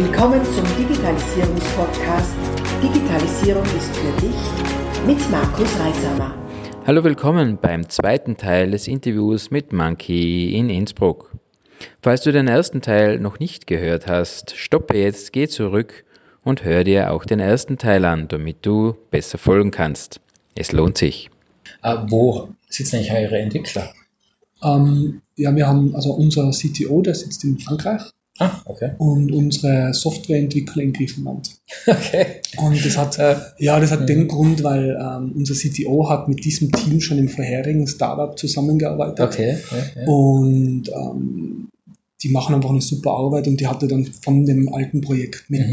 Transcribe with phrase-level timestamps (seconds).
[0.00, 2.32] Willkommen zum Digitalisierungspodcast
[2.80, 6.36] Digitalisierung ist für dich mit Markus Reisamer.
[6.86, 11.32] Hallo, willkommen beim zweiten Teil des Interviews mit Monkey in Innsbruck.
[12.00, 16.04] Falls du den ersten Teil noch nicht gehört hast, stoppe jetzt, geh zurück
[16.44, 20.20] und hör dir auch den ersten Teil an, damit du besser folgen kannst.
[20.54, 21.28] Es lohnt sich.
[21.82, 23.92] Äh, wo sitzen eigentlich eure Entwickler?
[24.62, 28.12] Ähm, ja, wir haben also unser CTO, der sitzt in Frankreich.
[28.40, 28.92] Ah, okay.
[28.98, 31.50] Und unsere Softwareentwickler in Griechenland.
[31.86, 32.26] Okay.
[32.56, 34.06] Und das hat, Äh, ja, das hat Mhm.
[34.06, 39.20] den Grund, weil ähm, unser CTO hat mit diesem Team schon im vorherigen Startup zusammengearbeitet.
[39.20, 39.58] Okay.
[39.96, 40.06] Ja.
[40.06, 41.68] Und ähm,
[42.22, 45.66] die machen einfach eine super Arbeit und die hatte dann von dem alten Projekt mit
[45.68, 45.72] Mhm.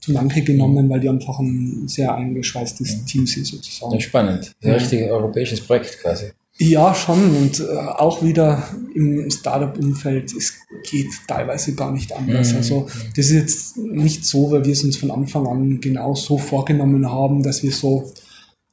[0.00, 3.06] zu Manche genommen, weil die einfach ein sehr eingeschweißtes Mhm.
[3.06, 3.92] Team sind sozusagen.
[3.94, 4.52] Ja, spannend.
[4.62, 4.74] Ein Ja.
[4.74, 6.26] richtig europäisches Projekt quasi.
[6.62, 7.34] Ja, schon.
[7.36, 8.62] Und äh, auch wieder
[8.94, 10.54] im Startup-Umfeld, es
[10.88, 12.52] geht teilweise gar nicht anders.
[12.52, 12.56] Mhm.
[12.58, 16.38] Also das ist jetzt nicht so, weil wir es uns von Anfang an genau so
[16.38, 18.12] vorgenommen haben, dass wir so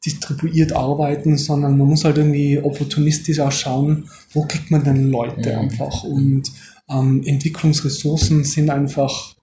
[0.06, 5.52] distribuiert arbeiten, sondern man muss halt irgendwie opportunistisch auch schauen, wo kriegt man denn Leute
[5.52, 5.60] Mhm.
[5.60, 6.04] einfach.
[6.04, 6.52] Und
[6.90, 9.36] ähm, Entwicklungsressourcen sind einfach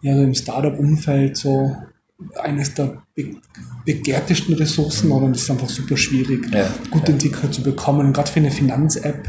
[0.00, 1.76] ja, so im Startup-Umfeld so
[2.42, 3.36] eines der be
[3.84, 6.68] begehrtesten Ressourcen, aber das ist einfach super schwierig Ja.
[6.90, 8.06] gute Entwickler zu bekommen.
[8.06, 9.28] Und gerade für eine Finanz-App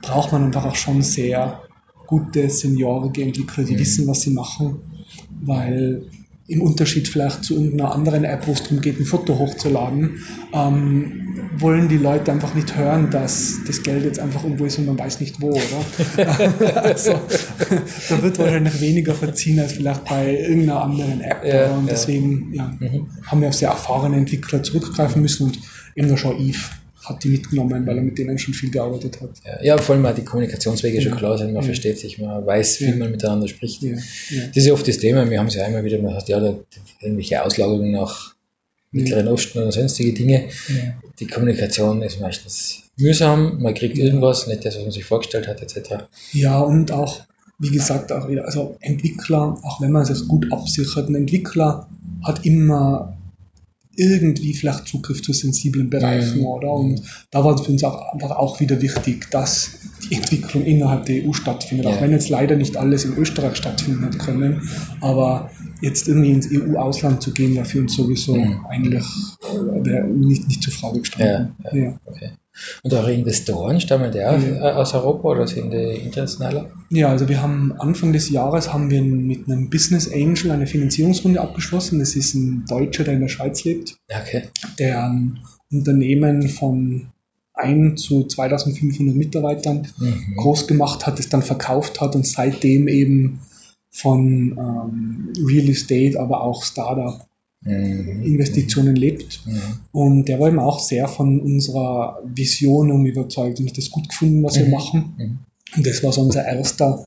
[0.00, 1.62] braucht man einfach auch schon sehr
[2.08, 3.78] gute, seniorige Entwickler, die Mhm.
[3.78, 4.80] wissen, was sie machen,
[5.40, 6.06] weil
[6.52, 10.22] im Unterschied vielleicht zu irgendeiner anderen App, wo es darum geht, ein Foto hochzuladen,
[10.52, 14.86] ähm, wollen die Leute einfach nicht hören, dass das Geld jetzt einfach irgendwo ist und
[14.86, 16.82] man weiß nicht wo, oder?
[16.82, 17.14] also,
[18.08, 21.44] da wird wahrscheinlich weniger verziehen als vielleicht bei irgendeiner anderen App.
[21.44, 21.90] Ja, und ja.
[21.92, 23.06] deswegen ja, Mhm.
[23.26, 25.58] haben wir auf sehr erfahrene Entwickler zurückgreifen müssen und
[25.94, 26.58] eben der Shaw Eve
[27.04, 29.30] hat die mitgenommen, weil er mit denen schon viel gearbeitet hat.
[29.44, 31.18] Ja, ja, vor allem auch die Kommunikationswege schon Ja.
[31.18, 31.66] klar sind, man Ja.
[31.66, 33.82] versteht sich, man weiß, wie man miteinander spricht.
[33.82, 36.38] Das ist ja oft das Thema, wir haben es ja immer wieder, man hat ja
[36.40, 36.54] da
[37.00, 38.34] irgendwelche Auslagerungen nach
[38.92, 40.44] Mittleren Osten oder sonstige Dinge.
[41.18, 45.62] Die Kommunikation ist meistens mühsam, man kriegt irgendwas, nicht das, was man sich vorgestellt hat,
[45.62, 46.04] etc.
[46.32, 47.20] Ja, und auch,
[47.58, 51.88] wie gesagt, auch wieder, also Entwickler, auch wenn man es gut absichert, ein Entwickler
[52.22, 53.16] hat immer
[53.96, 56.46] irgendwie vielleicht Zugriff zu sensiblen Bereichen, Mhm.
[56.46, 56.72] oder?
[56.72, 59.70] Und da war es für uns auch, einfach auch wieder wichtig, dass
[60.08, 61.92] die Entwicklung innerhalb der EU stattfindet, Ja.
[61.92, 64.62] auch wenn jetzt leider nicht alles in Österreich stattfinden hat können,
[65.00, 68.34] aber jetzt irgendwie ins EU-Ausland zu gehen, war für uns sowieso
[68.68, 69.04] eigentlich
[69.84, 71.54] äh, nicht, nicht zur Frage gestanden.
[71.64, 72.00] Ja, ja.
[72.04, 72.30] Okay.
[72.82, 74.70] Und eure Investoren stammen die auch Ja.
[74.70, 76.70] äh, aus Europa oder sind die internationaler?
[76.90, 81.40] Ja, also wir haben Anfang des Jahres haben wir mit einem Business Angel eine Finanzierungsrunde
[81.40, 81.98] abgeschlossen.
[81.98, 84.44] Das ist ein Deutscher, der in der Schweiz lebt, Okay.
[84.78, 85.38] der ein
[85.70, 87.06] Unternehmen von
[87.54, 90.36] 1 zu 2500 Mitarbeitern Mhm.
[90.36, 93.40] groß gemacht hat, es dann verkauft hat und seitdem eben
[93.90, 97.20] von ähm, Real Estate, aber auch Startup
[97.64, 98.22] Mhm.
[98.22, 99.40] Investitionen lebt.
[99.46, 99.60] Mhm.
[99.92, 104.08] Und der war eben auch sehr von unserer Vision irgendwie überzeugt und hat das gut
[104.08, 104.70] gefunden, was wir Mhm.
[104.70, 105.14] machen.
[105.16, 105.38] Mhm.
[105.76, 107.06] Und das war so unser erster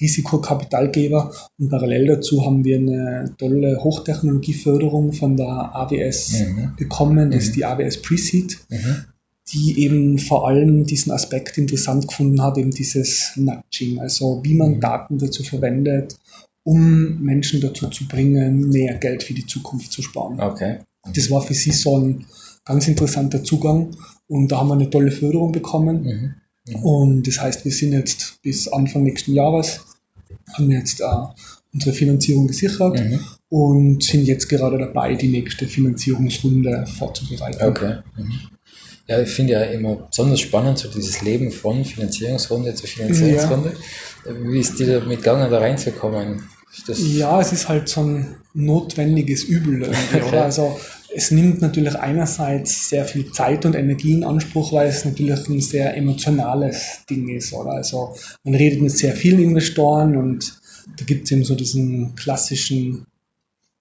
[0.00, 1.32] Risikokapitalgeber.
[1.58, 6.72] Und parallel dazu haben wir eine tolle Hochtechnologieförderung von der AWS Mhm.
[6.76, 7.30] bekommen.
[7.30, 8.58] Das ist die AWS Pre-Seed,
[9.52, 14.80] die eben vor allem diesen Aspekt interessant gefunden hat, eben dieses Nudging, also wie man.
[14.80, 16.16] Daten dazu verwendet,
[16.66, 20.40] um Menschen dazu zu bringen, mehr Geld für die Zukunft zu sparen.
[20.40, 20.78] Okay.
[21.14, 22.26] Das war für sie so ein
[22.64, 23.96] ganz interessanter Zugang
[24.26, 26.02] und da haben wir eine tolle Förderung bekommen.
[26.02, 26.34] Mhm.
[26.74, 26.82] Mhm.
[26.82, 29.82] Und das heißt, wir sind jetzt bis Anfang nächsten Jahres,
[30.54, 31.04] haben jetzt äh,
[31.72, 33.20] unsere Finanzierung gesichert Mhm.
[33.48, 37.64] und sind jetzt gerade dabei, die nächste Finanzierungsrunde vorzubereiten.
[37.64, 37.98] Okay.
[38.16, 38.40] Mhm.
[39.06, 43.72] Ja, ich finde ja immer besonders spannend, so dieses Leben von Finanzierungsrunde zu Finanzierungsrunde.
[44.50, 46.42] Wie ist dir damit gegangen, da reinzukommen?
[46.98, 50.42] Ja, es ist halt so ein notwendiges Übel irgendwie, oder?
[50.44, 50.78] Also
[51.14, 55.60] es nimmt natürlich einerseits sehr viel Zeit und Energie in Anspruch, weil es natürlich ein
[55.60, 57.70] sehr emotionales Ding ist, oder?
[57.70, 60.60] Also man redet mit sehr vielen Investoren und
[60.98, 63.06] da gibt es eben so diesen klassischen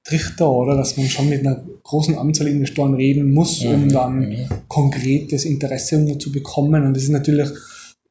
[0.03, 0.77] Trichter, oder?
[0.77, 4.47] Dass man schon mit einer großen Anzahl Investoren reden muss, um Mhm, dann mhm.
[4.67, 6.85] konkretes Interesse irgendwo zu bekommen.
[6.85, 7.49] Und das ist natürlich,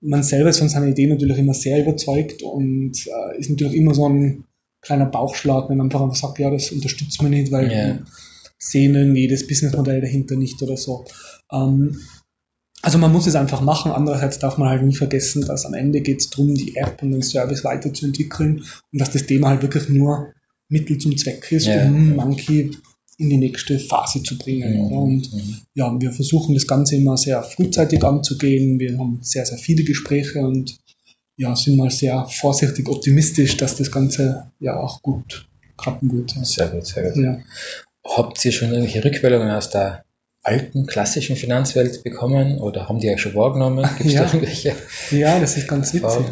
[0.01, 3.95] man selber ist von seiner Idee natürlich immer sehr überzeugt und äh, ist natürlich immer
[3.95, 4.45] so ein
[4.85, 8.07] kleiner Bauchschlag, wenn man einfach, einfach sagt, ja, das unterstützt man nicht, weil wir
[8.59, 11.05] sehen irgendwie das Businessmodell dahinter nicht oder so.
[11.53, 11.99] Ähm,
[12.83, 13.93] also man muss es einfach machen.
[13.93, 17.13] Andererseits darf man halt nie vergessen, dass am Ende geht es darum, die App und
[17.13, 18.59] den Service weiterzuentwickeln
[18.93, 20.33] und dass das Thema halt wirklich nur
[20.69, 21.85] Mittel zum Zweck ist, Ja.
[21.87, 22.71] um Monkey
[23.17, 24.87] in die nächste Phase zu bringen.
[24.87, 24.93] Mhm.
[24.93, 25.57] Und Mhm.
[25.75, 28.79] ja, wir versuchen das Ganze immer sehr frühzeitig anzugehen.
[28.79, 30.77] Wir haben sehr, sehr viele Gespräche und
[31.37, 36.35] ja, sind mal sehr vorsichtig optimistisch, dass das Ganze ja auch gut klappen gut.
[36.37, 36.45] Ja.
[36.45, 37.23] Sehr gut, sehr gut.
[37.23, 37.39] Ja.
[38.05, 40.05] Habt ihr schon irgendwelche Rückmeldungen aus der
[40.43, 43.89] alten klassischen Finanzwelt bekommen oder haben die euch schon wahrgenommen?
[43.97, 44.25] Gibt es ja.
[44.25, 44.77] da irgendwelche?
[45.11, 46.27] Ja, das ist ganz witzig.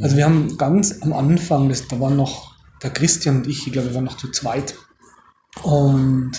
[0.00, 3.72] Also wir haben ganz am Anfang, das, da waren noch der Christian und ich, ich
[3.72, 4.74] glaube, wir waren noch zu zweit.
[5.62, 6.32] Und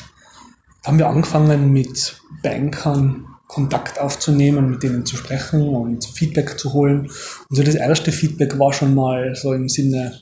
[0.83, 6.73] da haben wir angefangen mit Bankern Kontakt aufzunehmen, mit denen zu sprechen und Feedback zu
[6.73, 7.09] holen.
[7.49, 10.19] Und so das erste Feedback war schon mal so im Sinne,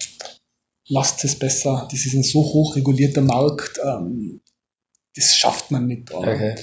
[0.88, 4.42] lasst es besser, das ist ein so hoch regulierter Markt, ähm,
[5.16, 6.14] das schafft man nicht.
[6.14, 6.56] Okay.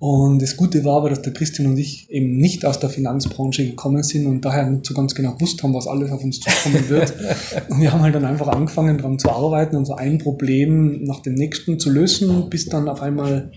[0.00, 3.64] Und das Gute war aber, dass der Christian und ich eben nicht aus der Finanzbranche
[3.64, 6.88] gekommen sind und daher nicht so ganz genau gewusst haben, was alles auf uns zukommen
[6.88, 7.14] wird.
[7.68, 11.20] und wir haben halt dann einfach angefangen, daran zu arbeiten und so ein Problem nach
[11.20, 13.52] dem nächsten zu lösen, bis dann auf einmal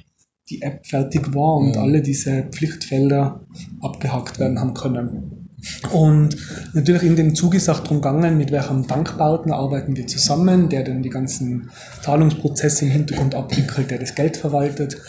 [0.50, 1.82] die App fertig war und mhm.
[1.82, 3.46] alle diese Pflichtfelder
[3.82, 5.44] abgehakt werden haben können.
[5.92, 6.36] Und
[6.74, 10.84] natürlich in dem Zug ist auch darum gegangen, mit welchem Bankpartner arbeiten wir zusammen, der
[10.84, 11.70] dann die ganzen
[12.02, 15.02] Zahlungsprozesse im Hintergrund abwickelt, der das Geld verwaltet.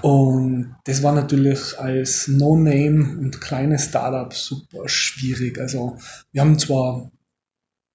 [0.00, 5.60] Und das war natürlich als No-Name und kleines Startup super schwierig.
[5.60, 5.96] Also
[6.32, 7.12] wir haben zwar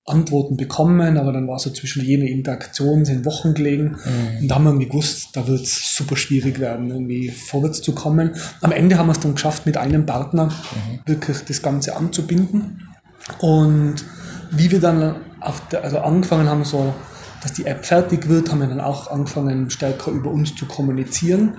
[0.07, 4.42] Antworten bekommen, aber dann war so zwischen jene Interaktion sind Wochen gelegen mhm.
[4.42, 8.36] und da haben wir gewusst, da wird es super schwierig werden, irgendwie vorwärts zu kommen.
[8.62, 11.00] Am Ende haben wir es dann geschafft, mit einem Partner mhm.
[11.06, 12.88] wirklich das Ganze anzubinden
[13.39, 13.95] und
[14.51, 16.94] wie wir dann auf der, also angefangen haben, so,
[17.44, 21.57] dass die App fertig wird, haben wir dann auch angefangen, stärker über uns zu kommunizieren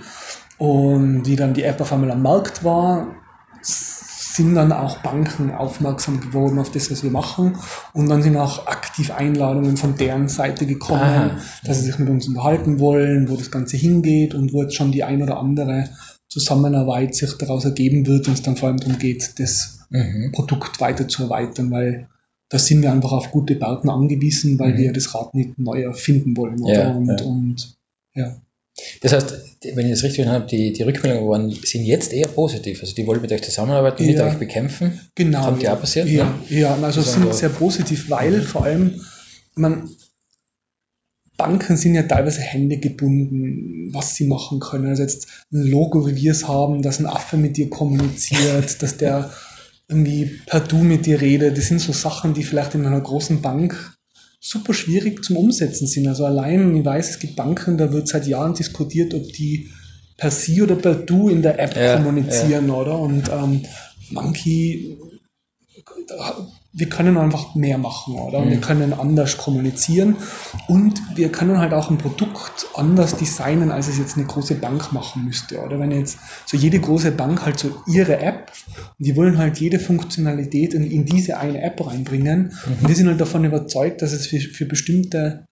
[0.57, 3.09] und wie dann die App auf einmal am Markt war,
[4.39, 7.59] sind dann auch Banken aufmerksam geworden auf das, was wir machen.
[7.93, 11.39] Und dann sind auch aktiv Einladungen von deren Seite gekommen, Aha.
[11.65, 14.93] dass sie sich mit uns unterhalten wollen, wo das Ganze hingeht und wo jetzt schon
[14.93, 15.91] die ein oder andere
[16.29, 20.31] Zusammenarbeit sich daraus ergeben wird, wenn es dann vor allem darum geht, das mhm.
[20.33, 22.09] Produkt weiter zu erweitern, weil
[22.49, 24.79] da sind wir einfach auf gute Partner angewiesen, weil mhm.
[24.79, 26.63] wir das Rad nicht neu erfinden wollen.
[26.63, 26.85] Oder?
[26.85, 27.27] Ja, und, ja.
[27.27, 27.77] und
[28.15, 28.37] ja.
[29.01, 29.35] Das heißt,
[29.75, 32.81] wenn ich das richtig verstanden habe, die, die Rückmeldungen waren, sind jetzt eher positiv.
[32.81, 35.01] Also die wollen mit euch zusammenarbeiten, ja, mit euch bekämpfen.
[35.15, 35.39] Genau.
[35.39, 36.09] Das haben ja auch passiert?
[36.09, 36.59] Ja, ne?
[36.59, 39.01] ja also sind so sehr positiv, weil vor allem,
[39.55, 39.89] man,
[41.37, 44.87] Banken sind ja teilweise Hände gebunden, was sie machen können.
[44.87, 48.97] Also jetzt ein Logo, wie wir es haben, dass ein Affe mit dir kommuniziert, dass
[48.97, 49.31] der
[49.89, 51.57] irgendwie per Du mit dir redet.
[51.57, 53.98] Das sind so Sachen, die vielleicht in einer großen Bank
[54.41, 56.07] super schwierig zum Umsetzen sind.
[56.07, 59.71] Also allein, ich weiß, es gibt Banken, da wird seit Jahren diskutiert, ob die
[60.17, 62.75] per Sie oder per Du in der App ja, kommunizieren, ja.
[62.75, 62.99] oder?
[62.99, 63.63] Und ähm,
[64.11, 64.99] Monkey
[66.79, 68.41] wir können einfach mehr machen, oder?
[68.41, 68.51] Mhm.
[68.51, 70.17] Wir können anders kommunizieren
[70.69, 74.93] und wir können halt auch ein Produkt anders designen, als es jetzt eine große Bank
[74.93, 75.81] machen müsste, oder?
[75.81, 79.81] Wenn jetzt so jede große Bank halt so ihre App und die wollen halt jede
[79.81, 82.73] Funktionalität in, in diese eine App reinbringen mhm.
[82.81, 85.47] und wir sind halt davon überzeugt, dass es für, für bestimmte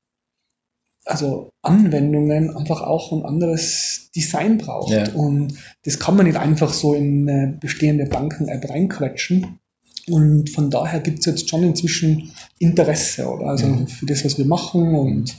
[1.06, 4.93] also Anwendungen einfach auch ein anderes Design braucht.
[4.93, 5.08] Ja.
[5.12, 9.61] Und das kann man nicht einfach so in eine bestehende Banken-App reinquetschen.
[10.08, 13.47] Und von daher gibt es jetzt schon inzwischen Interesse, oder?
[13.47, 13.88] Also mhm.
[13.88, 15.35] für das, was wir machen und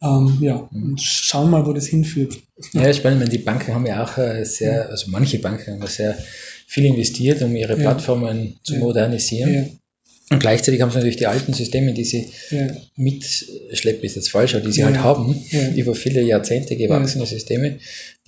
[0.00, 2.38] ähm, ja, und schauen mal, wo das hinführt.
[2.72, 6.16] Ja, spannend, die Banken haben ja auch äh, sehr, also manche Banken haben sehr
[6.66, 8.80] viel investiert, um ihre Plattformen zu ja.
[8.80, 9.78] modernisieren.
[10.30, 12.68] Und gleichzeitig haben sie natürlich die alten Systeme, die sie ja.
[12.96, 15.02] mitschleppen, ist jetzt falsch, aber die sie halt ja.
[15.02, 15.70] haben, ja.
[15.70, 17.78] über viele Jahrzehnte gewachsene Systeme,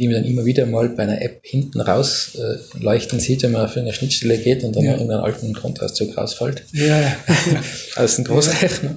[0.00, 3.52] die man dann immer wieder mal bei einer App hinten raus äh, leuchten sieht, wenn
[3.52, 4.94] man auf eine Schnittstelle geht und dann ja.
[4.94, 6.64] in einen alten Grundauszug rausfällt.
[6.72, 7.16] Ja, ja.
[7.96, 8.96] Aus dem Großrechner.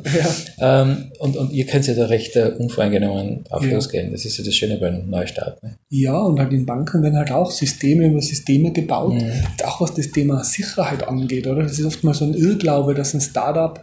[0.57, 0.81] Ja.
[0.81, 4.13] Ähm, und, und ihr könnt ja da recht uh, unvoreingenommen auf losgehen.
[4.13, 5.61] Das ist ja das Schöne beim Neustart.
[5.61, 5.75] Ne?
[5.89, 9.31] Ja, und halt in Banken werden halt auch Systeme über Systeme gebaut, mhm.
[9.65, 11.63] auch was das Thema Sicherheit angeht, oder?
[11.63, 13.77] Das ist oft mal so ein Irrglaube, dass ein Startup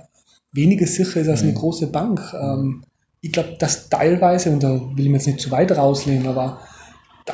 [0.53, 1.57] weniger sicher ist als eine mhm.
[1.57, 2.35] große Bank.
[2.35, 2.83] Ähm,
[3.21, 6.61] ich glaube, dass teilweise, und da will ich mir jetzt nicht zu weit rauslehnen, aber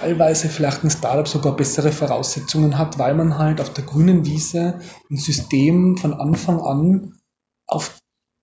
[0.00, 4.79] teilweise vielleicht ein Startup sogar bessere Voraussetzungen hat, weil man halt auf der grünen Wiese
[5.11, 7.15] ein System von Anfang an
[7.67, 7.99] auf,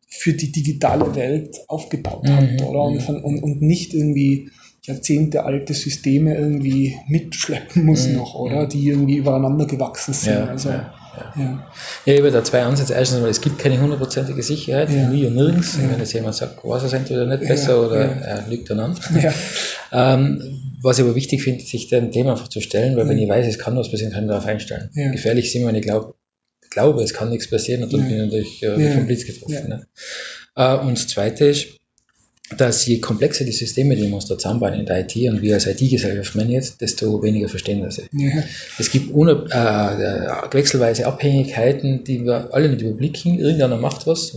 [0.07, 2.65] für die digitale Welt aufgebaut hat, mhm.
[2.65, 2.83] oder?
[2.83, 4.50] Und, von, und, und, nicht irgendwie
[4.83, 8.15] Jahrzehnte alte Systeme irgendwie mitschleppen muss mhm.
[8.15, 8.67] noch, oder?
[8.67, 10.33] Die irgendwie übereinander gewachsen sind.
[10.33, 10.93] Ja, also, ja.
[11.36, 11.43] Ja.
[12.05, 12.93] ja, ich habe da zwei Ansätze.
[12.93, 15.07] Erstens mal, es gibt keine hundertprozentige Sicherheit, ja.
[15.10, 15.77] nie und nirgends.
[15.77, 15.89] Ja.
[15.89, 17.79] Wenn jetzt jemand sagt, was ist entweder nicht besser ja.
[17.79, 18.95] oder er lügt dann an.
[19.95, 23.29] Ähm, was ich aber wichtig finde, sich dem Thema einfach zu stellen, weil wenn ich
[23.29, 24.89] weiß, es kann was passieren, kann ich darauf einstellen.
[25.11, 26.15] Gefährlich sind, wenn ich glaub,
[26.69, 29.69] glaube, es kann nichts passieren und dann bin ich natürlich äh, vom Blitz getroffen.
[29.69, 29.87] Ne?
[30.55, 31.79] Äh, und das Zweite ist,
[32.57, 35.55] dass je komplexer die Systeme, die wir uns da zusammenbauen in der IT und wir
[35.55, 38.03] als IT-Gesellschaft meinen jetzt, desto weniger verstehen wir sie.
[38.12, 38.43] Ja.
[38.77, 43.39] Es gibt ohne, äh, wechselweise Abhängigkeiten, die wir alle nicht überblicken.
[43.39, 44.35] Irgendeiner macht was,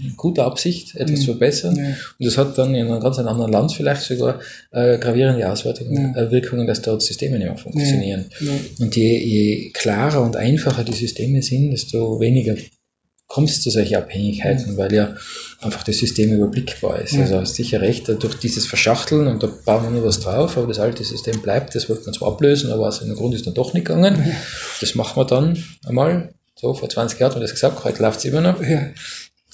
[0.00, 1.24] in guter Absicht, etwas mhm.
[1.24, 1.76] zu verbessern.
[1.76, 1.88] Ja.
[1.88, 6.22] Und das hat dann in einem ganz anderen Land vielleicht sogar äh, gravierende Auswirkungen, ja.
[6.22, 8.26] äh, Wirkungen, dass dort Systeme nicht mehr funktionieren.
[8.78, 12.54] Und je, je klarer und einfacher die Systeme sind, desto weniger
[13.28, 14.76] kommt es zu solchen Abhängigkeiten, mhm.
[14.78, 15.14] weil ja
[15.60, 17.12] einfach das System überblickbar ist.
[17.12, 17.20] Ja.
[17.20, 20.66] Also hast sicher recht, durch dieses Verschachteln und da bauen wir nur was drauf, aber
[20.66, 23.54] das alte System bleibt, das wird man zwar ablösen, aber aus einem Grund ist dann
[23.54, 24.24] doch nicht gegangen.
[24.26, 24.34] Ja.
[24.80, 28.18] Das machen wir dann einmal, so vor 20 Jahren hat man das gesagt, heute läuft
[28.18, 28.62] es immer noch.
[28.62, 28.88] Ja.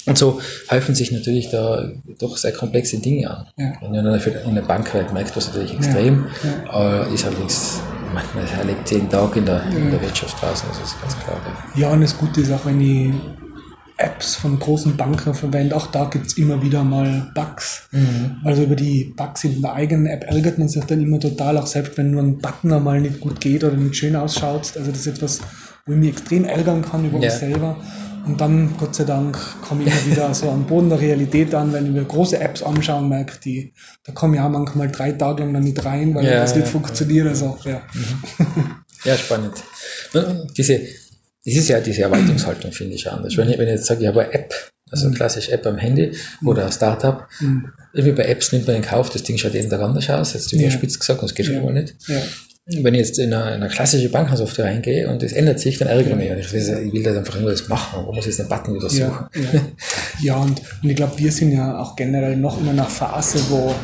[0.07, 0.40] Und so
[0.71, 3.47] häufen sich natürlich da doch sehr komplexe Dinge an.
[3.57, 3.73] Ja.
[3.81, 6.26] Wenn man in der Bankwelt merkt was natürlich extrem,
[6.66, 7.07] ja.
[7.07, 7.81] Äh, ist allerdings,
[8.12, 11.40] manchmal erlebt jeden Tag in der, in der Wirtschaft draußen, das ist ganz klar.
[11.75, 13.14] Ja, und das Gute ist auch, wenn ich
[13.96, 17.88] Apps von großen Banken verwendet, auch da gibt es immer wieder mal Bugs.
[17.92, 18.38] Mhm.
[18.42, 21.66] Also über die Bugs in der eigenen App ärgert man sich dann immer total, auch
[21.66, 24.76] selbst wenn nur ein Button einmal nicht gut geht oder nicht schön ausschaut.
[24.76, 25.40] Also das ist etwas,
[25.86, 27.26] wo ich mich extrem ärgern kann über ja.
[27.26, 27.76] mich selber.
[28.26, 31.72] Und dann, Gott sei Dank, komme ich immer wieder so am Boden der Realität an,
[31.72, 33.74] wenn ich mir große Apps anschaue und merke, die,
[34.04, 36.70] da komme ich auch manchmal drei Tage lang nicht rein, weil ja, das nicht ja,
[36.70, 37.28] funktioniert.
[37.28, 37.82] Also, ja.
[37.92, 38.74] Mhm.
[39.04, 39.62] ja, spannend.
[40.56, 40.80] Diese,
[41.44, 43.36] das ist ja diese Erwartungshaltung, finde ich anders.
[43.36, 44.54] Wenn ich, wenn ich jetzt sage, ich habe eine App,
[44.90, 45.16] also eine mhm.
[45.16, 47.70] klassische App am Handy oder ein Startup, mhm.
[47.92, 50.52] irgendwie bei Apps nimmt man in Kauf, das Ding schaut jeden Tag anders aus, jetzt
[50.52, 51.00] überspitzt ja.
[51.00, 51.62] gesagt, und das geht schon ja.
[51.62, 51.96] mal nicht.
[52.06, 52.22] Ja.
[52.66, 55.88] Wenn ich jetzt in eine, in eine klassische Bankensoftware reingehe und das ändert sich, dann
[55.88, 56.30] ärgere ich mich.
[56.30, 57.99] Ich, will, ich will das einfach nur das machen.
[58.00, 59.26] Warum muss ich jetzt den Button wieder suchen?
[59.35, 59.61] Ja, ja.
[60.23, 63.75] ja und, und ich glaube, wir sind ja auch generell noch in einer Phase, wo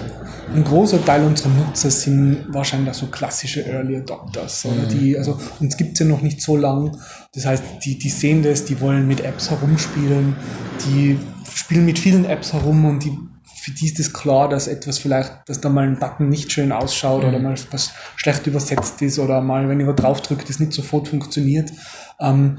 [0.55, 4.65] ein großer Teil unserer Nutzer sind wahrscheinlich so klassische Early Adopters.
[4.65, 4.89] Oder mhm.
[4.89, 6.97] die, also uns gibt es ja noch nicht so lang.
[7.35, 10.37] Das heißt, die, die sehen das, die wollen mit Apps herumspielen,
[10.87, 11.19] die
[11.55, 13.13] spielen mit vielen Apps herum und die
[13.61, 16.73] für die ist es klar, dass etwas vielleicht, dass da mal ein Button nicht schön
[16.73, 17.29] ausschaut mhm.
[17.29, 21.09] oder mal was schlecht übersetzt ist oder mal, wenn ich was draufdrückt, das nicht sofort
[21.09, 21.71] funktioniert.
[22.21, 22.57] Ähm,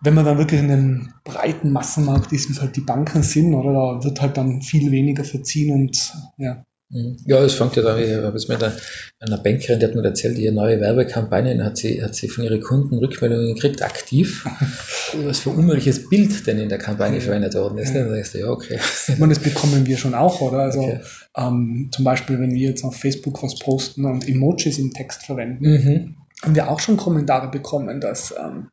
[0.00, 3.54] wenn man dann wirklich in den breiten Massenmarkt ist, wie es halt die Banken sind,
[3.54, 6.64] oder da wird halt dann viel weniger verziehen und ja.
[6.88, 7.16] Mhm.
[7.26, 8.72] Ja, es fängt ja da, ich habe es mit einer,
[9.18, 12.60] einer Bankerin, die hat mir erzählt, ihre neue Werbekampagnen hat sie, hat sie von ihren
[12.60, 14.46] Kunden Rückmeldungen gekriegt, aktiv,
[15.24, 17.92] was für ein unmögliches Bild denn in der Kampagne verwendet worden ist.
[17.92, 18.04] Ja.
[18.04, 18.78] Dann denkst du, ja, okay.
[19.18, 20.58] Und das bekommen wir schon auch, oder?
[20.58, 21.00] Also okay.
[21.36, 25.64] ähm, zum Beispiel, wenn wir jetzt auf Facebook was posten und Emojis im Text verwenden,
[25.64, 26.16] mhm.
[26.42, 28.68] haben wir auch schon Kommentare bekommen, dass ähm,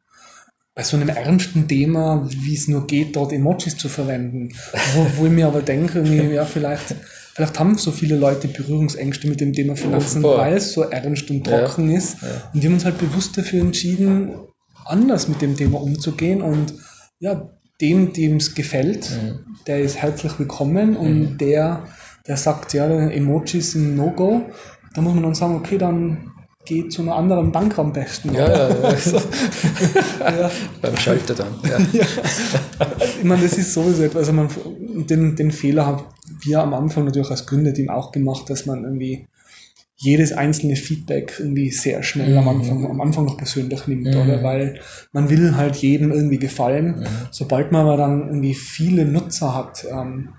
[0.76, 4.50] bei so einem ernsten Thema, wie es nur geht, dort Emojis zu verwenden.
[4.94, 6.96] Wo, wo ich mir aber denke, ja, vielleicht
[7.34, 11.44] Vielleicht haben so viele Leute Berührungsängste mit dem Thema Finanzen, weil es so ernst und
[11.44, 11.98] trocken ja.
[11.98, 12.22] ist.
[12.22, 12.28] Ja.
[12.54, 14.36] Und wir haben uns halt bewusst dafür entschieden,
[14.86, 16.44] anders mit dem Thema umzugehen.
[16.44, 16.76] Und
[17.20, 17.50] ja,
[17.82, 19.40] dem, dem es gefällt, mhm.
[19.66, 20.96] der ist herzlich willkommen.
[20.96, 21.38] Und mhm.
[21.40, 21.88] der,
[22.28, 24.44] der sagt, ja, Emojis sind No-Go,
[24.94, 26.32] da muss man dann sagen, okay, dann
[26.66, 28.34] geh zu einer anderen Bank am besten.
[28.34, 28.94] Ja, ja, ja.
[30.40, 30.52] ja.
[30.82, 31.56] Beim Schalter dann.
[31.64, 31.78] Ja.
[33.18, 34.50] Ich meine, das ist sowieso etwas, also man,
[35.08, 35.86] den, den Fehler
[36.46, 39.28] wir am Anfang natürlich als Gründerteam auch gemacht, dass man irgendwie
[39.96, 42.38] jedes einzelne Feedback irgendwie sehr schnell mhm.
[42.40, 44.22] am, Anfang, am Anfang noch persönlich nimmt, mhm.
[44.22, 44.44] oder?
[44.44, 44.80] Weil
[45.12, 47.00] man will halt jedem irgendwie gefallen.
[47.00, 47.06] Mhm.
[47.32, 50.30] Sobald man aber dann irgendwie viele Nutzer hat, ähm,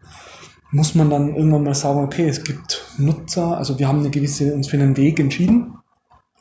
[0.70, 4.52] muss man dann irgendwann mal sagen, okay, es gibt Nutzer, also wir haben eine gewisse,
[4.54, 5.74] uns für einen Weg entschieden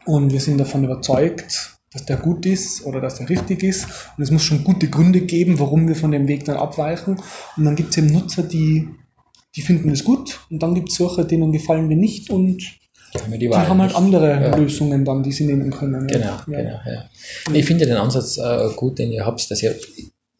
[0.05, 3.85] und wir sind davon überzeugt, dass der gut ist oder dass der richtig ist.
[4.17, 7.21] Und es muss schon gute Gründe geben, warum wir von dem Weg dann abweichen.
[7.55, 8.89] Und dann gibt es eben Nutzer, die
[9.55, 12.63] die finden es gut und dann gibt es solche, denen gefallen wir nicht und
[13.27, 14.55] die, die haben halt andere ja.
[14.55, 16.07] Lösungen dann, die sie nehmen können.
[16.07, 16.43] Genau, ja.
[16.47, 16.79] genau.
[16.85, 17.09] Ja.
[17.53, 19.75] Ich finde den Ansatz äh, gut, den ihr habt, dass ihr,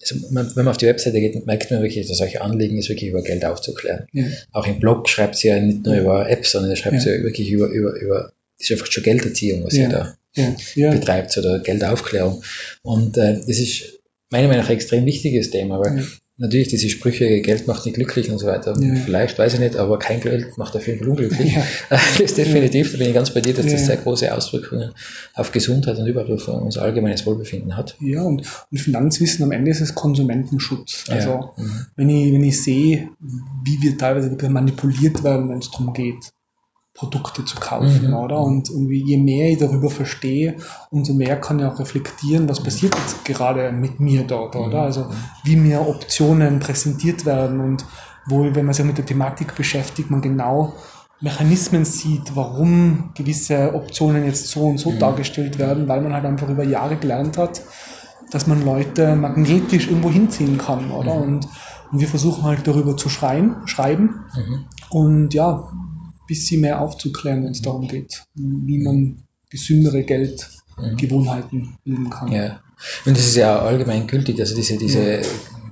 [0.01, 2.89] also man, wenn man auf die Webseite geht, merkt man wirklich, dass solche Anliegen ist,
[2.89, 4.08] wirklich über Geld aufzuklären.
[4.51, 7.12] Auch im Blog schreibt sie ja nicht nur über Apps, sondern ihr schreibt ja.
[7.22, 10.15] wirklich über, über, über, das ist einfach schon Gelderziehung, was ihr da
[10.75, 12.43] betreibt, oder Geldaufklärung.
[12.82, 14.00] Und äh, das ist
[14.32, 16.03] meiner Meinung nach ein extrem wichtiges Thema, weil
[16.38, 18.74] natürlich diese Sprüche, Geld macht nicht glücklich und so weiter.
[18.80, 18.96] Ja.
[18.96, 21.54] Vielleicht, weiß ich nicht, aber kein Geld macht auf jeden Fall unglücklich.
[21.54, 21.63] Ja.
[21.90, 24.92] Das ist definitiv, da bin ich ganz bei dir, dass das sehr große Auswirkungen
[25.36, 27.96] auf Gesundheit und überhaupt auf unser allgemeines Wohlbefinden hat.
[28.00, 31.06] Ja, und, und Finanzwissen am Ende ist es Konsumentenschutz.
[31.10, 31.86] Also, mhm.
[31.96, 33.10] wenn, ich, wenn ich sehe,
[33.63, 36.34] wie wir teilweise manipuliert werden, wenn es darum geht,
[36.94, 38.14] Produkte zu kaufen, mhm.
[38.14, 38.40] oder?
[38.40, 40.58] Und irgendwie je mehr ich darüber verstehe,
[40.92, 44.80] umso mehr kann ich auch reflektieren, was passiert jetzt gerade mit mir dort, oder?
[44.80, 44.86] Mhm.
[44.86, 45.06] Also
[45.44, 47.86] wie mir Optionen präsentiert werden und
[48.28, 50.74] wo, wenn man sich mit der Thematik beschäftigt, man genau
[51.20, 55.00] Mechanismen sieht, warum gewisse Optionen jetzt so und so mhm.
[55.00, 57.62] dargestellt werden, weil man halt einfach über Jahre gelernt hat,
[58.32, 61.16] dass man Leute magnetisch irgendwo hinziehen kann, oder?
[61.16, 61.22] Mhm.
[61.22, 61.48] Und
[61.92, 64.66] Und wir versuchen halt darüber zu schreien, schreiben mhm.
[64.90, 65.70] und ja,
[66.34, 72.32] bisschen mehr aufzuklären, wenn es darum geht, wie man gesündere Geldgewohnheiten bilden kann.
[72.32, 72.60] Ja.
[73.06, 75.22] Und das ist ja allgemein gültig, also diese, diese ja.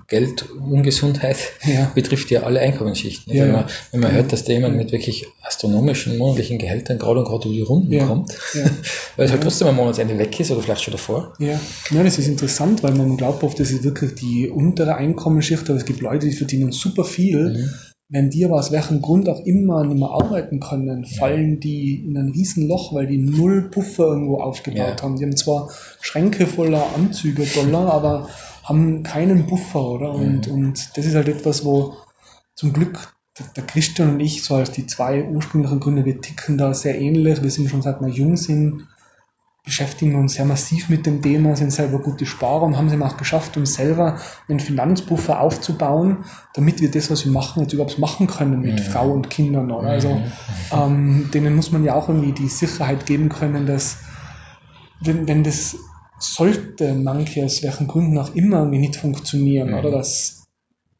[0.08, 1.90] Geldungesundheit ja.
[1.96, 3.34] betrifft ja alle Einkommensschichten.
[3.34, 7.22] Ja, wenn, man, wenn man hört, dass da jemand mit wirklich astronomischen monatlichen Gehältern gerade
[7.22, 8.38] und gerade über die Runden kommt,
[9.16, 11.34] weil es halt trotzdem am Monatsende weg ist oder vielleicht schon davor.
[11.40, 11.60] Ja.
[11.90, 15.80] ja, das ist interessant, weil man glaubt oft, das ist wirklich die untere Einkommensschicht, aber
[15.80, 17.70] es gibt Leute, die verdienen super viel.
[18.14, 22.18] Wenn die aber aus welchem Grund auch immer nicht mehr arbeiten können, fallen die in
[22.18, 25.16] ein Riesenloch, weil die null Puffer irgendwo aufgebaut haben.
[25.16, 25.70] Die haben zwar
[26.02, 28.28] Schränke voller Anzüge, Dollar, aber
[28.64, 30.12] haben keinen Buffer, oder?
[30.12, 30.54] Und, mhm.
[30.54, 31.94] und das ist halt etwas, wo
[32.54, 33.14] zum Glück
[33.56, 37.42] der Christian und ich, so als die zwei ursprünglichen Gründer, wir ticken da sehr ähnlich.
[37.42, 38.88] Wir sind schon seit wir jung sind,
[39.64, 43.18] beschäftigen uns sehr massiv mit dem Thema, sind selber gute Sparer und haben es auch
[43.18, 44.18] geschafft, uns selber
[44.50, 46.26] einen Finanzbuffer aufzubauen,
[46.56, 48.84] damit wir das, was wir machen, jetzt überhaupt machen können mit mhm.
[48.92, 49.72] Frau und Kindern.
[49.72, 49.90] Oder?
[49.90, 50.32] Also mhm.
[50.74, 54.00] ähm, denen muss man ja auch irgendwie die Sicherheit geben können, dass
[55.00, 55.76] wenn, wenn das
[56.18, 59.76] sollte manche aus welchen Gründen auch immer irgendwie nicht funktionieren, mhm.
[59.76, 60.41] oder dass,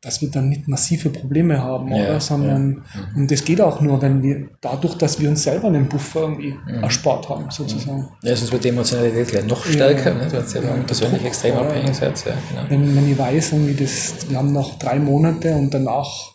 [0.02, 2.20] dass wir dann nicht massive Probleme haben, ja, oder?
[2.20, 3.02] Sondern, ja.
[3.02, 3.22] Mhm.
[3.22, 6.54] und das geht auch nur, wenn wir, dadurch, dass wir uns selber einen Buffer irgendwie
[6.54, 6.84] mhm.
[6.84, 8.10] erspart haben, sozusagen.
[8.24, 10.32] Ja, sonst wird die Emotionalität gleich noch stärker, ja, ne?
[10.32, 12.24] wenn ihr ja, persönlich extrem abhängig seid.
[12.26, 12.70] Ja, genau.
[12.70, 16.32] wenn, wenn ich weiß, irgendwie das, wir haben noch drei Monate und danach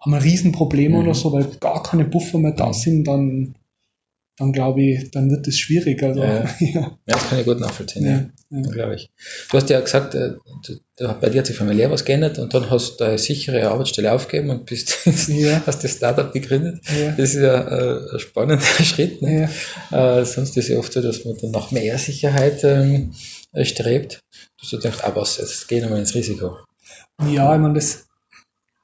[0.00, 1.04] haben wir Riesenprobleme mhm.
[1.04, 2.72] oder so, weil gar keine Buffer mehr da mhm.
[2.72, 3.54] sind, dann
[4.38, 6.02] dann glaube ich, dann wird es schwierig.
[6.02, 6.98] Also, ja, ja.
[7.06, 8.70] das kann ich gut nachvollziehen, ja, ja.
[8.70, 9.10] glaube ich.
[9.50, 10.78] Du hast ja gesagt, äh, du,
[11.20, 14.50] bei dir hat sich familiär was geändert und dann hast du eine sichere Arbeitsstelle aufgegeben
[14.50, 16.80] und bist, hast das Startup gegründet.
[16.98, 17.12] Ja.
[17.12, 19.22] Das ist ja äh, ein spannender Schritt.
[19.22, 19.50] Ne?
[19.90, 20.20] Ja.
[20.20, 23.12] Äh, sonst ist es ja oft so, dass man dann nach mehr Sicherheit ähm,
[23.62, 24.20] strebt.
[24.56, 26.58] Du hast gedacht, ah was, jetzt gehen wir ins Risiko.
[27.28, 28.07] Ja, ich meine, das,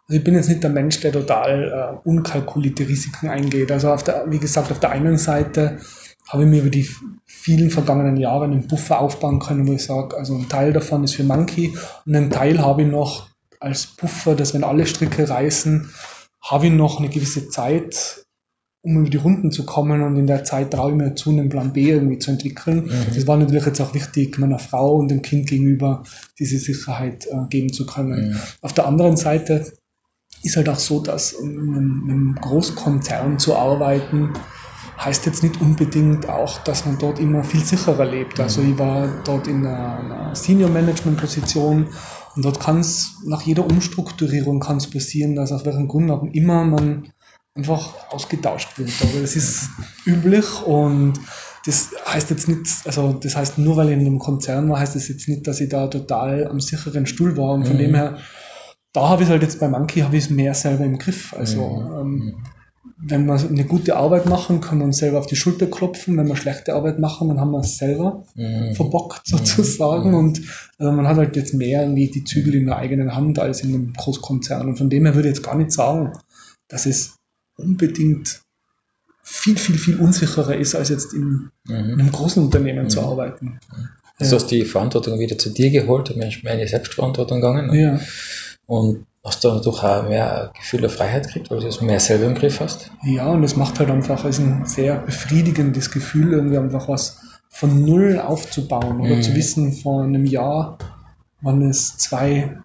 [0.06, 3.72] also ich bin jetzt nicht der Mensch, der total äh, unkalkulierte Risiken eingeht.
[3.72, 5.78] Also auf der, wie gesagt, auf der einen Seite
[6.28, 6.88] habe ich mir über die
[7.24, 11.14] vielen vergangenen Jahre einen Buffer aufbauen können, wo ich sage, also ein Teil davon ist
[11.14, 11.74] für Monkey
[12.06, 13.28] und ein Teil habe ich noch
[13.60, 15.90] als Buffer, dass wenn alle Stricke reißen,
[16.42, 18.26] habe ich noch eine gewisse Zeit,
[18.82, 21.48] um über die Runden zu kommen und in der Zeit traue ich mir zu, einen
[21.48, 22.86] Plan B irgendwie zu entwickeln.
[22.86, 23.14] Mhm.
[23.14, 26.02] Das war natürlich jetzt auch wichtig, meiner Frau und dem Kind gegenüber
[26.38, 28.30] diese Sicherheit äh, geben zu können.
[28.30, 28.36] Mhm.
[28.60, 29.72] Auf der anderen Seite
[30.44, 34.32] ist halt auch so, dass in einem, Großkonzern zu arbeiten,
[34.98, 38.38] heißt jetzt nicht unbedingt auch, dass man dort immer viel sicherer lebt.
[38.38, 38.72] Also mhm.
[38.72, 41.88] ich war dort in einer, einer Senior Management Position
[42.36, 46.22] und dort kann es nach jeder Umstrukturierung kann es passieren, dass aus welchen Gründen auch
[46.22, 47.12] immer man
[47.54, 48.90] einfach ausgetauscht wird.
[49.00, 49.70] Aber das ist
[50.04, 51.14] üblich und
[51.66, 54.94] das heißt jetzt nicht, also das heißt nur weil ich in einem Konzern war, heißt
[54.94, 57.80] das jetzt nicht, dass ich da total am sicheren Stuhl war und von mhm.
[57.80, 58.18] dem her
[58.94, 61.34] da habe ich halt jetzt bei Monkey habe ich es mehr selber im Griff.
[61.36, 62.00] Also mhm.
[62.00, 62.34] ähm,
[62.96, 66.16] wenn wir eine gute Arbeit machen, können wir uns selber auf die Schulter klopfen.
[66.16, 68.74] Wenn wir schlechte Arbeit machen, dann haben wir es selber mhm.
[68.74, 69.38] verbockt mhm.
[69.38, 70.10] sozusagen.
[70.10, 70.16] Mhm.
[70.16, 70.40] Und
[70.78, 73.74] also man hat halt jetzt mehr irgendwie die Zügel in der eigenen Hand als in
[73.74, 74.68] einem Großkonzern.
[74.68, 76.12] Und von dem her würde ich jetzt gar nicht sagen,
[76.68, 77.16] dass es
[77.56, 78.42] unbedingt
[79.24, 81.92] viel, viel, viel unsicherer ist, als jetzt in, in mhm.
[81.94, 83.08] einem großen Unternehmen zu mhm.
[83.08, 83.60] arbeiten.
[84.18, 84.40] Also ja.
[84.40, 87.70] hast du die Verantwortung wieder zu dir geholt und meine Selbstverantwortung gegangen.
[87.70, 87.80] Ne?
[87.82, 87.92] Ja.
[87.92, 88.00] Und
[88.68, 92.34] hast du dadurch auch mehr Gefühl der Freiheit gekriegt, weil du es mehr selber im
[92.34, 92.90] Griff hast?
[93.02, 97.84] Ja, und es macht halt einfach also ein sehr befriedigendes Gefühl, irgendwie einfach was von
[97.84, 99.22] Null aufzubauen oder mhm.
[99.22, 100.78] zu wissen, vor einem Jahr
[101.40, 102.58] waren es zwei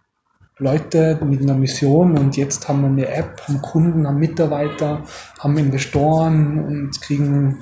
[0.58, 5.04] Leute mit einer Mission und jetzt haben wir eine App, haben Kunden, haben Mitarbeiter,
[5.40, 7.60] haben Investoren und kriegen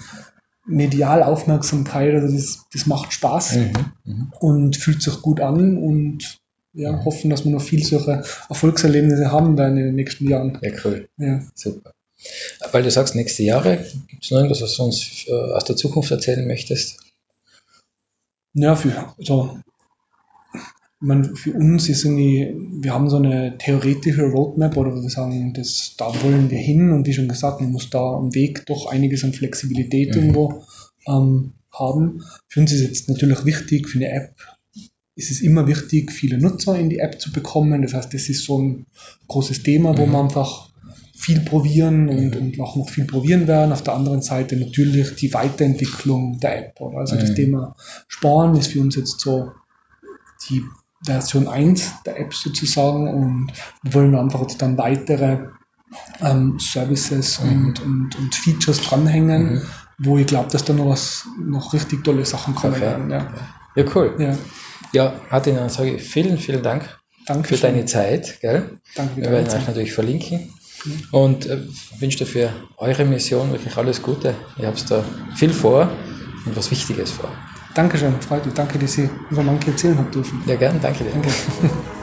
[0.66, 2.16] medial Aufmerksamkeit.
[2.16, 3.74] Also das, das macht Spaß mhm.
[4.06, 4.34] Mhm.
[4.40, 6.40] und fühlt sich gut an und
[6.74, 10.58] ja, hoffen, dass wir noch viel solche Erfolgserlebnisse haben werden in den nächsten Jahren.
[10.62, 11.10] Ja, cool.
[11.18, 11.42] Ja.
[11.56, 11.94] Super.
[12.72, 13.78] Weil du sagst, nächste Jahre,
[14.08, 17.00] gibt es noch irgendwas, was du uns äh, aus der Zukunft erzählen möchtest?
[18.54, 19.60] Ja, für, also,
[21.00, 25.94] meine, für uns ist irgendwie, wir haben so eine theoretische Roadmap oder wir sagen, das,
[25.98, 29.24] da wollen wir hin und wie schon gesagt, man muss da am Weg doch einiges
[29.24, 30.22] an Flexibilität mhm.
[30.22, 30.64] irgendwo
[31.08, 32.24] ähm, haben.
[32.48, 34.36] Für uns ist jetzt natürlich wichtig, für eine App
[35.18, 37.82] ist es immer wichtig, viele Nutzer in die App zu bekommen.
[37.82, 38.86] Das heißt, das ist so ein
[39.28, 40.12] großes Thema, wo mhm.
[40.12, 40.70] wir einfach
[41.18, 42.38] viel probieren und, mhm.
[42.38, 43.74] und auch noch viel probieren werden.
[43.74, 46.80] Auf der anderen Seite natürlich die Weiterentwicklung der App.
[46.80, 47.00] Oder?
[47.00, 47.20] Also mhm.
[47.22, 47.76] das Thema
[48.08, 49.52] Sparen ist für uns jetzt so
[50.50, 50.64] die
[51.04, 53.52] Version 1 der App sozusagen und
[53.82, 55.48] wir wollen einfach jetzt dann weitere
[56.22, 57.50] ähm, Services mhm.
[57.50, 59.62] und, und, und Features dranhängen, mhm.
[59.98, 63.10] wo ich glaube, dass da noch was, noch richtig tolle Sachen kommen werden.
[63.10, 63.34] Ja.
[63.76, 64.16] ja, cool.
[64.20, 64.38] Ja.
[64.98, 68.40] Ja, Martin, dann sage ich vielen, vielen Dank Danke für deine Zeit.
[68.42, 68.80] Gell?
[68.96, 70.52] Danke Wir werden euch natürlich verlinken.
[71.12, 71.60] Und äh,
[72.00, 74.34] wünsche dir für eure Mission wirklich alles Gute.
[74.58, 75.04] Ihr habt da
[75.36, 75.92] viel vor
[76.48, 77.30] und was Wichtiges vor.
[77.76, 78.56] Dankeschön, freut mich.
[78.56, 80.42] Danke, dass ich über manche erzählen habe dürfen.
[80.48, 81.12] Ja, gern, danke dir.
[81.12, 81.30] Danke.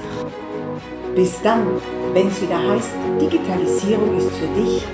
[1.17, 1.67] Bis dann,
[2.13, 4.85] wenn es wieder heißt, Digitalisierung ist für dich.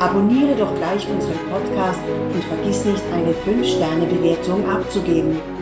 [0.00, 2.00] Abonniere doch gleich unseren Podcast
[2.34, 5.57] und vergiss nicht, eine 5-Sterne-Bewertung abzugeben.